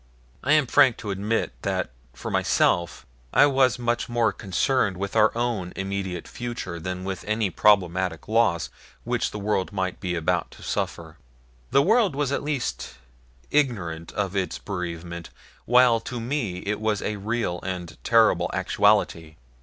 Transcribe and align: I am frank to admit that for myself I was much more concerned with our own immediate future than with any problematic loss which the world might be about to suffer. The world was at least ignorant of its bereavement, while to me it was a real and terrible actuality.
I 0.43 0.53
am 0.53 0.65
frank 0.65 0.97
to 0.97 1.11
admit 1.11 1.53
that 1.61 1.91
for 2.13 2.31
myself 2.31 3.05
I 3.31 3.45
was 3.45 3.77
much 3.77 4.09
more 4.09 4.33
concerned 4.33 4.97
with 4.97 5.15
our 5.15 5.31
own 5.37 5.73
immediate 5.75 6.27
future 6.27 6.79
than 6.79 7.03
with 7.03 7.23
any 7.27 7.51
problematic 7.51 8.27
loss 8.27 8.71
which 9.03 9.29
the 9.29 9.37
world 9.37 9.71
might 9.71 9.99
be 9.99 10.15
about 10.15 10.49
to 10.57 10.63
suffer. 10.63 11.19
The 11.69 11.83
world 11.83 12.15
was 12.15 12.31
at 12.31 12.41
least 12.41 12.95
ignorant 13.51 14.11
of 14.13 14.35
its 14.35 14.57
bereavement, 14.57 15.29
while 15.65 15.99
to 15.99 16.19
me 16.19 16.63
it 16.65 16.81
was 16.81 17.03
a 17.03 17.17
real 17.17 17.59
and 17.61 17.95
terrible 18.03 18.49
actuality. 18.55 19.35